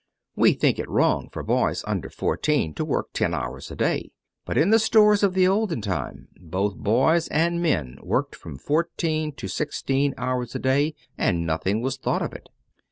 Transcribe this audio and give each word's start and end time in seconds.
We 0.35 0.53
think 0.53 0.79
it 0.79 0.89
wrong 0.89 1.29
for 1.31 1.43
boys 1.43 1.83
under 1.85 2.09
fourteen 2.09 2.73
to 2.73 2.83
work 2.83 3.13
ten 3.13 3.35
hours 3.35 3.69
a 3.69 3.75
day. 3.75 4.09
But 4.45 4.57
in 4.57 4.71
the 4.71 4.79
stores 4.79 5.21
of 5.21 5.35
the 5.35 5.47
olden 5.47 5.79
time, 5.79 6.27
both 6.39 6.73
boys 6.75 7.27
and 7.27 7.61
men 7.61 7.99
worked 8.01 8.35
from 8.35 8.57
fourteen 8.57 9.31
to 9.33 9.47
sixteen 9.47 10.15
hours 10.17 10.55
a 10.55 10.59
day, 10.59 10.95
and 11.19 11.45
nothing 11.45 11.83
was 11.83 11.97
thought 11.97 12.23
of 12.23 12.33
it. 12.33 12.49